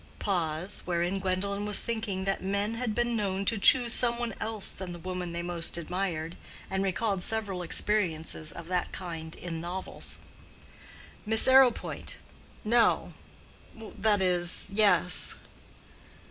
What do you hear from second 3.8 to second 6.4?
some one else than the woman they most admired,